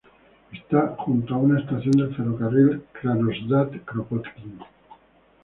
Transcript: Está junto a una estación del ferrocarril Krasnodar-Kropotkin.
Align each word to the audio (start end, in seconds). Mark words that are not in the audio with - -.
Está 0.51 0.95
junto 0.97 1.35
a 1.35 1.37
una 1.37 1.59
estación 1.59 1.91
del 1.91 2.15
ferrocarril 2.15 2.83
Krasnodar-Kropotkin. 2.91 4.57